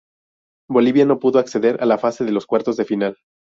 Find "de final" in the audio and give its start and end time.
2.75-3.17